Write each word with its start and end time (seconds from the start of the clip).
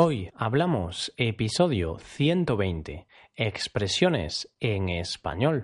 Hoy 0.00 0.30
hablamos 0.36 1.12
episodio 1.16 1.98
120, 1.98 3.08
expresiones 3.34 4.48
en 4.60 4.90
español. 4.90 5.62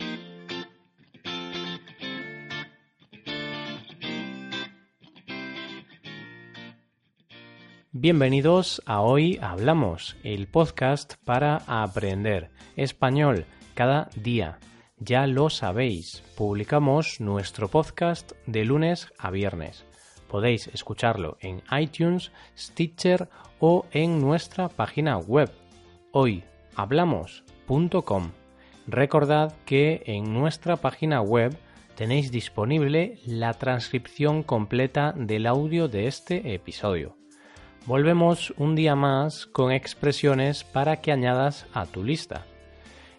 Bienvenidos 7.93 8.83
a 8.87 9.03
Hoy 9.03 9.39
Hablamos, 9.41 10.17
el 10.25 10.49
podcast 10.49 11.15
para 11.25 11.59
aprender 11.69 12.51
español 12.75 13.47
cada 13.75 14.11
día. 14.17 14.59
Ya 14.99 15.29
lo 15.29 15.49
sabéis, 15.49 16.25
publicamos 16.37 17.21
nuestro 17.21 17.69
podcast 17.69 18.33
de 18.49 18.65
lunes 18.65 19.07
a 19.17 19.31
viernes. 19.31 19.85
Podéis 20.29 20.69
escucharlo 20.69 21.37
en 21.41 21.63
iTunes, 21.79 22.33
Stitcher 22.57 23.29
o 23.61 23.85
en 23.93 24.21
nuestra 24.21 24.69
página 24.69 25.19
web 25.19 25.51
hoyhablamos.com. 26.13 28.31
Recordad 28.87 29.55
que 29.65 30.03
en 30.07 30.33
nuestra 30.33 30.77
página 30.77 31.23
web 31.23 31.57
tenéis 31.95 32.31
disponible 32.31 33.19
la 33.27 33.55
transcripción 33.55 34.43
completa 34.43 35.15
del 35.17 35.47
audio 35.47 35.89
de 35.89 36.07
este 36.07 36.55
episodio. 36.55 37.17
Volvemos 37.87 38.53
un 38.57 38.75
día 38.75 38.95
más 38.95 39.47
con 39.47 39.73
expresiones 39.73 40.65
para 40.65 41.01
que 41.01 41.13
añadas 41.13 41.67
a 41.75 41.87
tu 41.87 42.03
lista. 42.03 42.47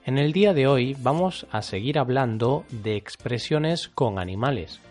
En 0.06 0.18
el 0.18 0.34
día 0.34 0.54
de 0.54 0.68
hoy 0.68 0.96
vamos 1.00 1.48
a 1.52 1.62
seguir 1.62 1.98
hablando 1.98 2.66
de 2.70 2.96
expresiones 2.96 3.90
con 3.90 4.20
animales. 4.20 4.82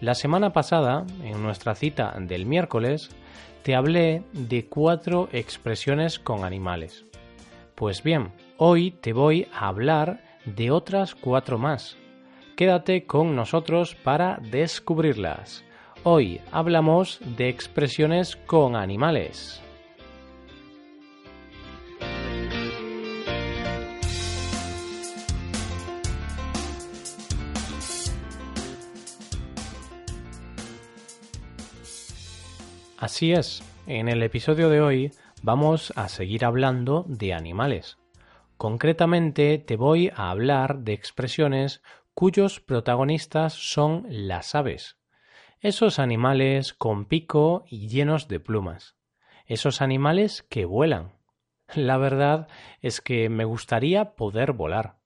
La 0.00 0.14
semana 0.14 0.52
pasada, 0.52 1.06
en 1.22 1.42
nuestra 1.42 1.74
cita 1.74 2.14
del 2.20 2.44
miércoles, 2.44 3.08
te 3.62 3.74
hablé 3.74 4.22
de 4.32 4.66
cuatro 4.66 5.28
expresiones 5.32 6.18
con 6.18 6.44
animales. 6.44 7.06
Pues 7.74 8.02
bien, 8.02 8.32
hoy 8.58 8.90
te 8.90 9.14
voy 9.14 9.48
a 9.54 9.68
hablar 9.68 10.20
de 10.44 10.70
otras 10.70 11.14
cuatro 11.14 11.56
más. 11.58 11.96
Quédate 12.56 13.06
con 13.06 13.34
nosotros 13.34 13.94
para 13.94 14.38
descubrirlas. 14.50 15.64
Hoy 16.04 16.42
hablamos 16.52 17.18
de 17.36 17.48
expresiones 17.48 18.36
con 18.36 18.76
animales. 18.76 19.62
Así 33.06 33.32
es, 33.32 33.62
en 33.86 34.08
el 34.08 34.20
episodio 34.24 34.68
de 34.68 34.80
hoy 34.80 35.12
vamos 35.40 35.92
a 35.94 36.08
seguir 36.08 36.44
hablando 36.44 37.04
de 37.06 37.34
animales. 37.34 37.98
Concretamente 38.56 39.58
te 39.58 39.76
voy 39.76 40.10
a 40.16 40.28
hablar 40.32 40.78
de 40.78 40.94
expresiones 40.94 41.84
cuyos 42.14 42.58
protagonistas 42.58 43.52
son 43.52 44.06
las 44.08 44.56
aves. 44.56 44.98
Esos 45.60 46.00
animales 46.00 46.72
con 46.72 47.04
pico 47.04 47.64
y 47.68 47.86
llenos 47.86 48.26
de 48.26 48.40
plumas. 48.40 48.96
Esos 49.46 49.82
animales 49.82 50.42
que 50.42 50.64
vuelan. 50.64 51.12
La 51.76 51.98
verdad 51.98 52.48
es 52.80 53.00
que 53.00 53.28
me 53.28 53.44
gustaría 53.44 54.16
poder 54.16 54.50
volar. 54.50 54.96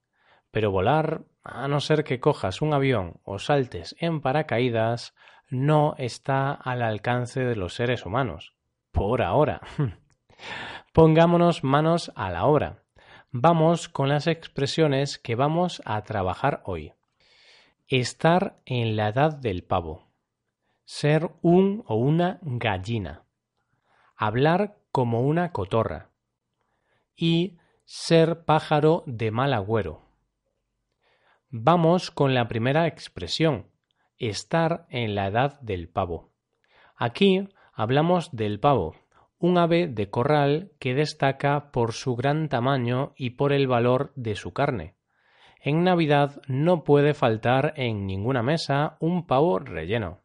Pero 0.50 0.70
volar, 0.70 1.26
a 1.44 1.68
no 1.68 1.80
ser 1.80 2.04
que 2.04 2.18
cojas 2.18 2.62
un 2.62 2.72
avión 2.72 3.20
o 3.24 3.38
saltes 3.38 3.94
en 3.98 4.22
paracaídas, 4.22 5.12
no 5.50 5.94
está 5.98 6.52
al 6.52 6.82
alcance 6.82 7.40
de 7.40 7.56
los 7.56 7.74
seres 7.74 8.06
humanos. 8.06 8.54
Por 8.92 9.22
ahora. 9.22 9.60
Pongámonos 10.92 11.64
manos 11.64 12.12
a 12.14 12.30
la 12.30 12.46
obra. 12.46 12.82
Vamos 13.30 13.88
con 13.88 14.08
las 14.08 14.26
expresiones 14.26 15.18
que 15.18 15.34
vamos 15.34 15.82
a 15.84 16.02
trabajar 16.02 16.62
hoy. 16.64 16.92
Estar 17.86 18.60
en 18.64 18.96
la 18.96 19.08
edad 19.08 19.36
del 19.36 19.62
pavo. 19.62 20.08
Ser 20.84 21.30
un 21.42 21.84
o 21.86 21.96
una 21.96 22.38
gallina. 22.42 23.22
Hablar 24.16 24.78
como 24.90 25.20
una 25.20 25.52
cotorra. 25.52 26.10
Y 27.14 27.58
ser 27.84 28.44
pájaro 28.44 29.04
de 29.06 29.30
mal 29.30 29.52
agüero. 29.52 30.02
Vamos 31.48 32.12
con 32.12 32.34
la 32.34 32.46
primera 32.46 32.86
expresión, 32.86 33.69
estar 34.28 34.86
en 34.90 35.14
la 35.14 35.26
edad 35.26 35.58
del 35.60 35.88
pavo. 35.88 36.30
Aquí 36.96 37.48
hablamos 37.72 38.30
del 38.30 38.60
pavo, 38.60 38.94
un 39.38 39.56
ave 39.56 39.88
de 39.88 40.10
corral 40.10 40.72
que 40.78 40.94
destaca 40.94 41.70
por 41.72 41.92
su 41.92 42.14
gran 42.14 42.50
tamaño 42.50 43.14
y 43.16 43.30
por 43.30 43.52
el 43.52 43.66
valor 43.66 44.12
de 44.14 44.36
su 44.36 44.52
carne. 44.52 44.94
En 45.62 45.82
Navidad 45.82 46.40
no 46.46 46.84
puede 46.84 47.14
faltar 47.14 47.72
en 47.76 48.06
ninguna 48.06 48.42
mesa 48.42 48.96
un 49.00 49.26
pavo 49.26 49.58
relleno. 49.58 50.20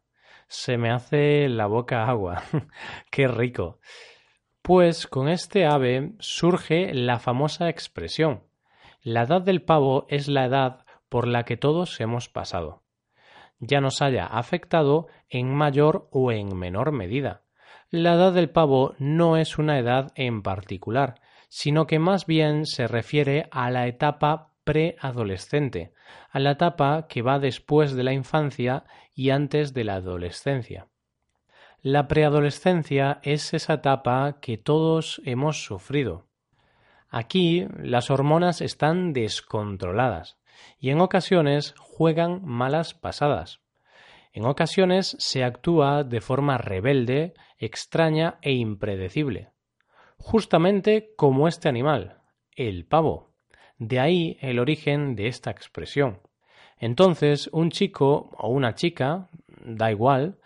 Se 0.48 0.76
me 0.76 0.90
hace 0.90 1.48
la 1.48 1.66
boca 1.66 2.06
agua. 2.06 2.42
¡Qué 3.10 3.26
rico! 3.26 3.80
Pues 4.62 5.06
con 5.06 5.28
este 5.28 5.66
ave 5.66 6.12
surge 6.18 6.92
la 6.92 7.18
famosa 7.18 7.68
expresión. 7.68 8.42
La 9.02 9.22
edad 9.22 9.40
del 9.40 9.62
pavo 9.62 10.06
es 10.08 10.28
la 10.28 10.44
edad 10.44 10.84
por 11.08 11.26
la 11.26 11.44
que 11.44 11.56
todos 11.56 12.00
hemos 12.00 12.28
pasado 12.28 12.85
ya 13.58 13.80
nos 13.80 14.02
haya 14.02 14.26
afectado 14.26 15.06
en 15.28 15.54
mayor 15.54 16.08
o 16.10 16.32
en 16.32 16.56
menor 16.56 16.92
medida. 16.92 17.42
La 17.90 18.14
edad 18.14 18.32
del 18.32 18.50
pavo 18.50 18.94
no 18.98 19.36
es 19.36 19.58
una 19.58 19.78
edad 19.78 20.12
en 20.14 20.42
particular, 20.42 21.20
sino 21.48 21.86
que 21.86 21.98
más 21.98 22.26
bien 22.26 22.66
se 22.66 22.86
refiere 22.86 23.48
a 23.50 23.70
la 23.70 23.86
etapa 23.86 24.52
preadolescente, 24.64 25.92
a 26.30 26.40
la 26.40 26.52
etapa 26.52 27.06
que 27.08 27.22
va 27.22 27.38
después 27.38 27.94
de 27.94 28.02
la 28.02 28.12
infancia 28.12 28.84
y 29.14 29.30
antes 29.30 29.72
de 29.72 29.84
la 29.84 29.94
adolescencia. 29.94 30.88
La 31.80 32.08
preadolescencia 32.08 33.20
es 33.22 33.54
esa 33.54 33.74
etapa 33.74 34.38
que 34.40 34.58
todos 34.58 35.22
hemos 35.24 35.64
sufrido. 35.64 36.26
Aquí 37.08 37.66
las 37.78 38.10
hormonas 38.10 38.60
están 38.60 39.12
descontroladas 39.12 40.36
y 40.78 40.90
en 40.90 41.00
ocasiones 41.00 41.74
juegan 41.78 42.44
malas 42.44 42.94
pasadas. 42.94 43.60
En 44.32 44.44
ocasiones 44.44 45.16
se 45.18 45.44
actúa 45.44 46.04
de 46.04 46.20
forma 46.20 46.58
rebelde, 46.58 47.32
extraña 47.58 48.38
e 48.42 48.52
impredecible, 48.52 49.50
justamente 50.18 51.14
como 51.16 51.48
este 51.48 51.68
animal, 51.68 52.20
el 52.54 52.84
pavo. 52.84 53.32
De 53.78 53.98
ahí 53.98 54.36
el 54.40 54.58
origen 54.58 55.16
de 55.16 55.28
esta 55.28 55.50
expresión. 55.50 56.20
Entonces, 56.78 57.48
un 57.52 57.70
chico 57.70 58.30
o 58.38 58.48
una 58.48 58.74
chica, 58.74 59.28
da 59.64 59.90
igual, 59.90 60.38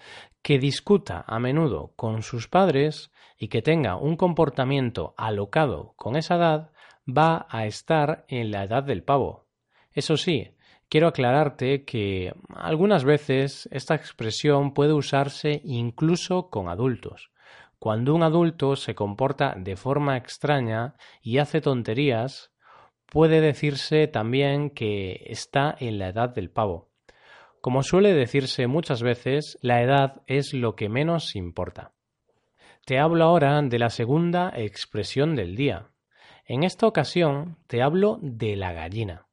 que 0.42 0.58
discuta 0.58 1.24
a 1.26 1.38
menudo 1.38 1.92
con 1.96 2.22
sus 2.22 2.48
padres 2.48 3.10
y 3.36 3.48
que 3.48 3.62
tenga 3.62 3.96
un 3.96 4.16
comportamiento 4.16 5.14
alocado 5.16 5.94
con 5.96 6.16
esa 6.16 6.36
edad, 6.36 6.70
va 7.08 7.46
a 7.50 7.66
estar 7.66 8.24
en 8.28 8.50
la 8.50 8.64
edad 8.64 8.82
del 8.82 9.02
pavo, 9.02 9.46
eso 9.92 10.16
sí, 10.16 10.52
quiero 10.88 11.08
aclararte 11.08 11.84
que 11.84 12.32
algunas 12.54 13.04
veces 13.04 13.68
esta 13.72 13.96
expresión 13.96 14.72
puede 14.72 14.92
usarse 14.92 15.60
incluso 15.64 16.48
con 16.48 16.68
adultos. 16.68 17.30
Cuando 17.78 18.14
un 18.14 18.22
adulto 18.22 18.76
se 18.76 18.94
comporta 18.94 19.54
de 19.56 19.74
forma 19.76 20.16
extraña 20.16 20.94
y 21.22 21.38
hace 21.38 21.60
tonterías, 21.60 22.52
puede 23.06 23.40
decirse 23.40 24.06
también 24.06 24.70
que 24.70 25.24
está 25.26 25.74
en 25.80 25.98
la 25.98 26.08
edad 26.08 26.28
del 26.28 26.50
pavo. 26.50 26.90
Como 27.60 27.82
suele 27.82 28.12
decirse 28.12 28.66
muchas 28.68 29.02
veces, 29.02 29.58
la 29.62 29.82
edad 29.82 30.22
es 30.26 30.54
lo 30.54 30.76
que 30.76 30.88
menos 30.88 31.34
importa. 31.34 31.92
Te 32.84 32.98
hablo 32.98 33.24
ahora 33.24 33.60
de 33.60 33.78
la 33.78 33.90
segunda 33.90 34.52
expresión 34.54 35.34
del 35.34 35.56
día. 35.56 35.88
En 36.46 36.62
esta 36.62 36.86
ocasión 36.86 37.58
te 37.66 37.82
hablo 37.82 38.18
de 38.22 38.56
la 38.56 38.72
gallina 38.72 39.26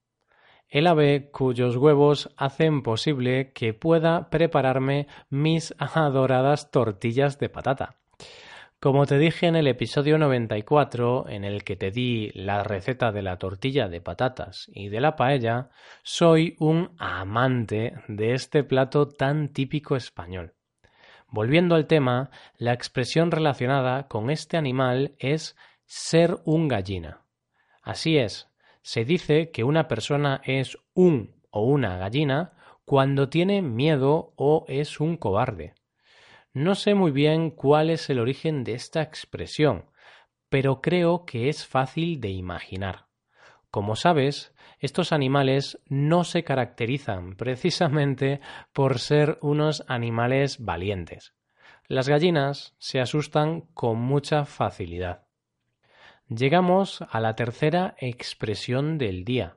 el 0.70 0.88
ave 0.88 1.30
cuyos 1.32 1.76
huevos 1.78 2.30
hacen 2.38 2.84
posible 2.84 3.52
que 3.54 3.74
pueda 3.74 4.30
prepararme 4.30 5.08
mis 5.30 5.74
adoradas 5.78 6.72
tortillas 6.72 7.40
de 7.40 7.50
patata. 7.50 7.96
Como 8.80 9.08
te 9.08 9.18
dije 9.18 9.48
en 9.48 9.56
el 9.56 9.68
episodio 9.68 10.20
94, 10.20 11.30
en 11.30 11.44
el 11.44 11.64
que 11.64 11.76
te 11.76 11.90
di 11.90 12.30
la 12.36 12.64
receta 12.64 13.12
de 13.12 13.24
la 13.24 13.38
tortilla 13.38 13.88
de 13.90 14.02
patatas 14.02 14.70
y 14.72 14.90
de 14.90 15.02
la 15.02 15.16
paella, 15.16 15.72
soy 16.04 16.56
un 16.60 16.92
amante 17.00 17.94
de 18.08 18.34
este 18.34 18.64
plato 18.64 19.08
tan 19.08 19.50
típico 19.50 19.96
español. 19.96 20.54
Volviendo 21.30 21.74
al 21.74 21.88
tema, 21.88 22.30
la 22.58 22.74
expresión 22.74 23.32
relacionada 23.32 24.08
con 24.08 24.30
este 24.30 24.58
animal 24.58 25.16
es 25.18 25.58
ser 25.86 26.38
un 26.46 26.68
gallina. 26.68 27.22
Así 27.82 28.18
es, 28.18 28.48
se 28.88 29.04
dice 29.04 29.52
que 29.52 29.66
una 29.66 29.90
persona 29.90 30.40
es 30.46 30.78
un 30.94 31.36
o 31.50 31.66
una 31.66 31.98
gallina 31.98 32.54
cuando 32.86 33.28
tiene 33.28 33.62
miedo 33.62 34.32
o 34.38 34.64
es 34.70 35.02
un 35.02 35.18
cobarde. 35.18 35.74
No 36.54 36.74
sé 36.74 36.94
muy 36.94 37.12
bien 37.12 37.52
cuál 37.52 37.90
es 37.90 38.10
el 38.10 38.18
origen 38.18 38.64
de 38.64 38.76
esta 38.76 39.02
expresión, 39.02 39.88
pero 40.48 40.80
creo 40.80 41.26
que 41.26 41.50
es 41.50 41.68
fácil 41.68 42.22
de 42.22 42.30
imaginar. 42.30 43.08
Como 43.72 43.98
sabes, 43.98 44.56
estos 44.80 45.12
animales 45.12 45.82
no 45.88 46.24
se 46.24 46.46
caracterizan 46.46 47.36
precisamente 47.36 48.40
por 48.72 49.00
ser 49.00 49.38
unos 49.42 49.84
animales 49.90 50.64
valientes. 50.64 51.34
Las 51.90 52.08
gallinas 52.08 52.74
se 52.78 53.02
asustan 53.02 53.64
con 53.74 54.00
mucha 54.00 54.46
facilidad. 54.46 55.27
Llegamos 56.30 57.02
a 57.10 57.22
la 57.22 57.36
tercera 57.36 57.96
expresión 58.00 58.98
del 58.98 59.24
día. 59.24 59.56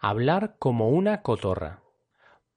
Hablar 0.00 0.56
como 0.58 0.88
una 0.88 1.22
cotorra. 1.22 1.84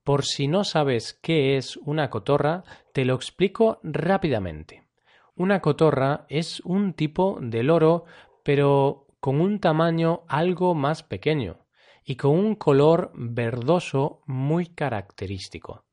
Por 0.03 0.25
si 0.25 0.47
no 0.47 0.63
sabes 0.63 1.13
qué 1.21 1.55
es 1.55 1.77
una 1.77 2.09
cotorra, 2.09 2.63
te 2.91 3.05
lo 3.05 3.13
explico 3.13 3.79
rápidamente. 3.83 4.87
Una 5.35 5.61
cotorra 5.61 6.25
es 6.27 6.59
un 6.61 6.93
tipo 6.93 7.37
de 7.39 7.61
loro, 7.61 8.05
pero 8.41 9.05
con 9.19 9.39
un 9.39 9.59
tamaño 9.59 10.23
algo 10.27 10.73
más 10.73 11.03
pequeño 11.03 11.67
y 12.03 12.15
con 12.15 12.31
un 12.31 12.55
color 12.55 13.11
verdoso 13.13 14.23
muy 14.25 14.65
característico. 14.65 15.85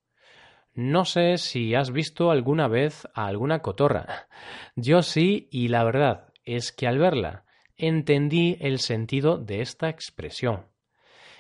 No 0.73 1.05
sé 1.05 1.37
si 1.37 1.75
has 1.75 1.91
visto 1.91 2.31
alguna 2.31 2.67
vez 2.67 3.07
a 3.13 3.27
alguna 3.27 3.61
cotorra. 3.61 4.27
Yo 4.75 5.03
sí, 5.03 5.49
y 5.51 5.69
la 5.69 5.85
verdad 5.85 6.32
es 6.45 6.73
que 6.73 6.87
al 6.87 6.99
verla 6.99 7.45
entendí 7.77 8.57
el 8.61 8.79
sentido 8.79 9.39
de 9.39 9.61
esta 9.61 9.89
expresión. 9.89 10.67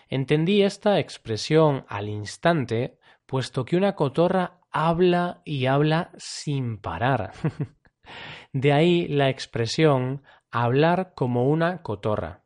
Entendí 0.08 0.62
esta 0.62 0.98
expresión 0.98 1.84
al 1.88 2.08
instante, 2.08 2.98
puesto 3.26 3.64
que 3.64 3.76
una 3.76 3.94
cotorra 3.94 4.58
habla 4.70 5.42
y 5.44 5.66
habla 5.66 6.10
sin 6.16 6.78
parar. 6.78 7.32
de 8.52 8.72
ahí 8.72 9.08
la 9.08 9.28
expresión 9.28 10.22
hablar 10.50 11.12
como 11.14 11.48
una 11.48 11.82
cotorra. 11.82 12.42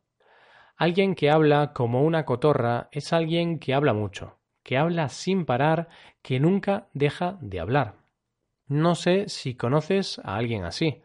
Alguien 0.77 1.15
que 1.15 1.31
habla 1.31 1.73
como 1.73 2.03
una 2.03 2.23
cotorra 2.23 2.87
es 2.91 3.11
alguien 3.11 3.57
que 3.59 3.73
habla 3.73 3.93
mucho, 3.93 4.37
que 4.63 4.77
habla 4.77 5.09
sin 5.09 5.45
parar, 5.45 5.89
que 6.21 6.39
nunca 6.39 6.87
deja 6.93 7.37
de 7.41 7.59
hablar. 7.59 7.95
No 8.67 8.95
sé 8.95 9.27
si 9.27 9.55
conoces 9.55 10.19
a 10.19 10.35
alguien 10.35 10.65
así. 10.65 11.01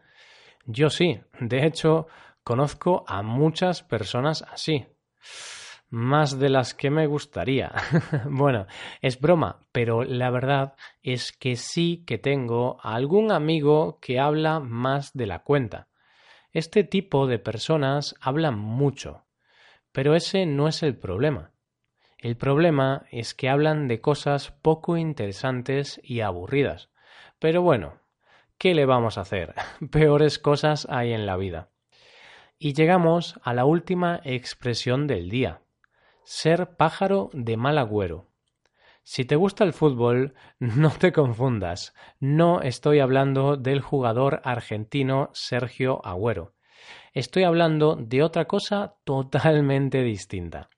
Yo 0.65 0.89
sí, 0.89 1.19
de 1.39 1.65
hecho, 1.65 2.07
conozco 2.43 3.03
a 3.07 3.21
muchas 3.21 3.83
personas 3.83 4.43
así. 4.43 4.85
Más 5.89 6.39
de 6.39 6.49
las 6.49 6.73
que 6.73 6.89
me 6.89 7.05
gustaría. 7.05 7.71
bueno, 8.29 8.65
es 9.01 9.19
broma, 9.19 9.59
pero 9.71 10.03
la 10.03 10.29
verdad 10.29 10.73
es 11.01 11.31
que 11.31 11.55
sí 11.55 12.03
que 12.07 12.17
tengo 12.17 12.77
algún 12.81 13.31
amigo 13.31 13.99
que 14.01 14.19
habla 14.19 14.59
más 14.59 15.13
de 15.13 15.27
la 15.27 15.39
cuenta. 15.39 15.89
Este 16.51 16.83
tipo 16.83 17.27
de 17.27 17.39
personas 17.39 18.15
hablan 18.21 18.57
mucho, 18.57 19.25
pero 19.91 20.15
ese 20.15 20.45
no 20.45 20.67
es 20.67 20.81
el 20.81 20.95
problema. 20.95 21.51
El 22.17 22.37
problema 22.37 23.05
es 23.11 23.33
que 23.33 23.49
hablan 23.49 23.89
de 23.89 23.99
cosas 23.99 24.51
poco 24.51 24.95
interesantes 24.95 25.99
y 26.03 26.21
aburridas. 26.21 26.89
Pero 27.37 27.61
bueno, 27.61 27.99
¿qué 28.63 28.73
le 28.73 28.85
vamos 28.85 29.17
a 29.17 29.21
hacer? 29.21 29.55
Peores 29.91 30.39
cosas 30.39 30.87
hay 30.89 31.11
en 31.11 31.25
la 31.25 31.35
vida. 31.35 31.67
Y 32.57 32.71
llegamos 32.71 33.37
a 33.43 33.53
la 33.53 33.65
última 33.65 34.21
expresión 34.23 35.05
del 35.05 35.29
día. 35.29 35.63
Ser 36.23 36.77
pájaro 36.77 37.29
de 37.33 37.57
mal 37.57 37.77
agüero. 37.77 38.29
Si 39.03 39.25
te 39.25 39.35
gusta 39.35 39.65
el 39.65 39.73
fútbol, 39.73 40.33
no 40.59 40.91
te 40.91 41.11
confundas. 41.11 41.93
No 42.21 42.61
estoy 42.61 43.01
hablando 43.01 43.57
del 43.57 43.81
jugador 43.81 44.39
argentino 44.45 45.29
Sergio 45.33 45.99
Agüero. 46.05 46.53
Estoy 47.11 47.43
hablando 47.43 47.97
de 47.97 48.23
otra 48.23 48.45
cosa 48.45 48.95
totalmente 49.03 50.03
distinta. 50.03 50.69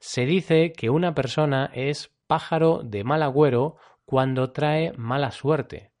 Se 0.00 0.26
dice 0.26 0.74
que 0.74 0.90
una 0.90 1.14
persona 1.14 1.70
es 1.72 2.14
pájaro 2.26 2.82
de 2.84 3.04
mal 3.04 3.22
agüero 3.22 3.76
cuando 4.04 4.52
trae 4.52 4.92
mala 4.98 5.30
suerte, 5.30 5.91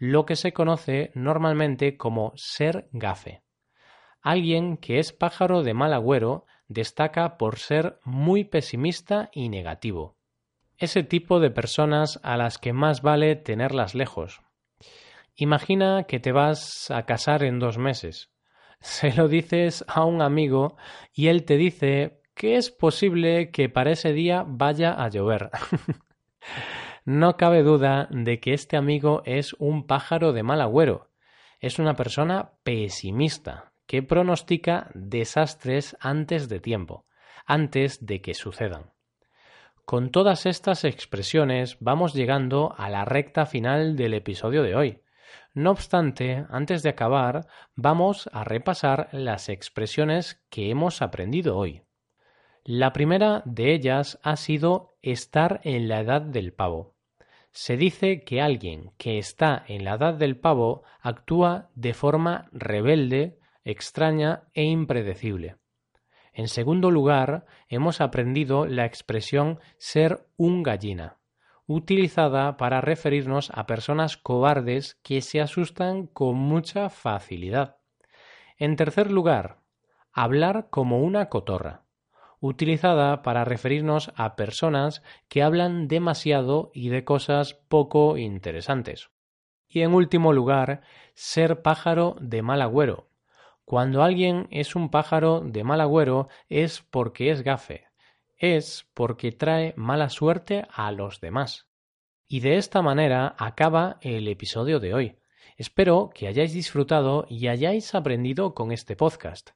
lo 0.00 0.26
que 0.26 0.34
se 0.34 0.52
conoce 0.52 1.12
normalmente 1.14 1.96
como 1.96 2.32
ser 2.34 2.88
gafe. 2.90 3.42
Alguien 4.20 4.78
que 4.78 4.98
es 4.98 5.12
pájaro 5.12 5.62
de 5.62 5.74
mal 5.74 5.92
agüero 5.92 6.46
destaca 6.66 7.36
por 7.36 7.58
ser 7.58 8.00
muy 8.04 8.44
pesimista 8.44 9.30
y 9.32 9.48
negativo. 9.48 10.16
Ese 10.78 11.04
tipo 11.04 11.38
de 11.38 11.50
personas 11.50 12.18
a 12.22 12.36
las 12.36 12.58
que 12.58 12.72
más 12.72 13.02
vale 13.02 13.36
tenerlas 13.36 13.94
lejos. 13.94 14.40
Imagina 15.36 16.04
que 16.08 16.18
te 16.18 16.32
vas 16.32 16.90
a 16.90 17.04
casar 17.04 17.44
en 17.44 17.58
dos 17.58 17.78
meses 17.78 18.30
se 18.80 19.12
lo 19.12 19.28
dices 19.28 19.84
a 19.86 20.04
un 20.04 20.22
amigo 20.22 20.76
y 21.12 21.28
él 21.28 21.44
te 21.44 21.56
dice 21.56 22.22
que 22.34 22.56
es 22.56 22.70
posible 22.70 23.50
que 23.50 23.68
para 23.68 23.92
ese 23.92 24.12
día 24.12 24.44
vaya 24.46 24.92
a 24.92 25.08
llover. 25.10 25.50
no 27.10 27.36
cabe 27.36 27.64
duda 27.64 28.06
de 28.12 28.38
que 28.38 28.52
este 28.52 28.76
amigo 28.76 29.22
es 29.24 29.54
un 29.54 29.88
pájaro 29.88 30.32
de 30.32 30.44
mal 30.44 30.60
agüero. 30.60 31.10
Es 31.58 31.80
una 31.80 31.96
persona 31.96 32.52
pesimista 32.62 33.72
que 33.88 34.04
pronostica 34.04 34.92
desastres 34.94 35.96
antes 35.98 36.48
de 36.48 36.60
tiempo, 36.60 37.06
antes 37.46 38.06
de 38.06 38.22
que 38.22 38.34
sucedan. 38.34 38.92
Con 39.84 40.12
todas 40.12 40.46
estas 40.46 40.84
expresiones 40.84 41.78
vamos 41.80 42.14
llegando 42.14 42.76
a 42.78 42.88
la 42.88 43.04
recta 43.04 43.44
final 43.44 43.96
del 43.96 44.14
episodio 44.14 44.62
de 44.62 44.76
hoy. 44.76 45.02
No 45.52 45.72
obstante, 45.72 46.46
antes 46.48 46.84
de 46.84 46.90
acabar, 46.90 47.48
vamos 47.74 48.30
a 48.32 48.44
repasar 48.44 49.08
las 49.10 49.48
expresiones 49.48 50.44
que 50.48 50.70
hemos 50.70 51.02
aprendido 51.02 51.56
hoy. 51.56 51.82
La 52.62 52.92
primera 52.92 53.42
de 53.46 53.74
ellas 53.74 54.20
ha 54.22 54.36
sido 54.36 54.96
estar 55.02 55.60
en 55.64 55.88
la 55.88 55.98
edad 55.98 56.20
del 56.22 56.52
pavo. 56.52 56.99
Se 57.52 57.76
dice 57.76 58.22
que 58.24 58.40
alguien 58.40 58.92
que 58.96 59.18
está 59.18 59.64
en 59.66 59.84
la 59.84 59.94
edad 59.94 60.14
del 60.14 60.38
pavo 60.38 60.82
actúa 61.00 61.70
de 61.74 61.94
forma 61.94 62.48
rebelde, 62.52 63.38
extraña 63.64 64.44
e 64.54 64.64
impredecible. 64.64 65.56
En 66.32 66.48
segundo 66.48 66.90
lugar, 66.90 67.44
hemos 67.68 68.00
aprendido 68.00 68.66
la 68.66 68.86
expresión 68.86 69.58
ser 69.78 70.28
un 70.36 70.62
gallina 70.62 71.20
utilizada 71.70 72.56
para 72.56 72.80
referirnos 72.80 73.52
a 73.54 73.64
personas 73.64 74.16
cobardes 74.16 74.98
que 75.04 75.20
se 75.20 75.40
asustan 75.40 76.08
con 76.08 76.34
mucha 76.34 76.90
facilidad. 76.90 77.76
En 78.58 78.74
tercer 78.74 79.12
lugar, 79.12 79.60
hablar 80.12 80.66
como 80.70 80.98
una 80.98 81.28
cotorra, 81.28 81.84
utilizada 82.40 83.22
para 83.22 83.44
referirnos 83.44 84.12
a 84.16 84.34
personas 84.34 85.02
que 85.28 85.42
hablan 85.42 85.88
demasiado 85.88 86.70
y 86.74 86.88
de 86.88 87.04
cosas 87.04 87.54
poco 87.68 88.16
interesantes. 88.16 89.10
Y 89.68 89.82
en 89.82 89.94
último 89.94 90.32
lugar, 90.32 90.82
ser 91.14 91.62
pájaro 91.62 92.16
de 92.20 92.42
mal 92.42 92.62
agüero. 92.62 93.08
Cuando 93.64 94.02
alguien 94.02 94.48
es 94.50 94.74
un 94.74 94.90
pájaro 94.90 95.42
de 95.44 95.62
mal 95.62 95.80
agüero 95.80 96.28
es 96.48 96.80
porque 96.80 97.30
es 97.30 97.42
gafe, 97.42 97.84
es 98.36 98.88
porque 98.94 99.30
trae 99.30 99.74
mala 99.76 100.08
suerte 100.08 100.66
a 100.72 100.90
los 100.90 101.20
demás. 101.20 101.68
Y 102.26 102.40
de 102.40 102.56
esta 102.56 102.82
manera 102.82 103.36
acaba 103.38 103.98
el 104.00 104.26
episodio 104.26 104.80
de 104.80 104.94
hoy. 104.94 105.18
Espero 105.56 106.10
que 106.14 106.26
hayáis 106.26 106.52
disfrutado 106.52 107.26
y 107.28 107.48
hayáis 107.48 107.94
aprendido 107.94 108.54
con 108.54 108.72
este 108.72 108.96
podcast. 108.96 109.50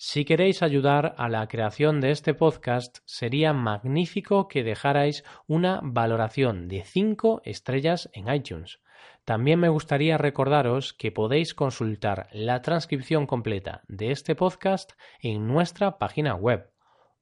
Si 0.00 0.24
queréis 0.24 0.62
ayudar 0.62 1.16
a 1.18 1.28
la 1.28 1.48
creación 1.48 2.00
de 2.00 2.12
este 2.12 2.32
podcast, 2.32 2.98
sería 3.04 3.52
magnífico 3.52 4.46
que 4.46 4.62
dejarais 4.62 5.24
una 5.48 5.80
valoración 5.82 6.68
de 6.68 6.84
5 6.84 7.42
estrellas 7.44 8.08
en 8.12 8.32
iTunes. 8.32 8.78
También 9.24 9.58
me 9.58 9.68
gustaría 9.68 10.16
recordaros 10.16 10.92
que 10.92 11.10
podéis 11.10 11.52
consultar 11.52 12.28
la 12.30 12.62
transcripción 12.62 13.26
completa 13.26 13.82
de 13.88 14.12
este 14.12 14.36
podcast 14.36 14.92
en 15.20 15.48
nuestra 15.48 15.98
página 15.98 16.36
web 16.36 16.70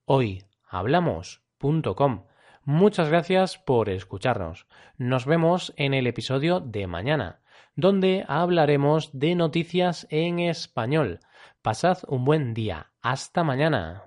hoyhablamos.com. 0.04 2.26
Muchas 2.62 3.09
gracias 3.09 3.56
por 3.56 3.88
escucharnos. 3.88 4.66
Nos 4.99 5.25
vemos 5.25 5.73
en 5.78 5.95
el 5.95 6.06
episodio 6.06 6.61
de 6.61 6.87
mañana, 6.87 7.40
donde 7.75 8.25
hablaremos 8.29 9.11
de 9.13 9.35
noticias 9.35 10.07
en 10.11 10.39
español. 10.39 11.21
Pasad 11.63 11.99
un 12.09 12.25
buen 12.25 12.55
día. 12.55 12.93
Hasta 13.03 13.45
mañana. 13.45 14.05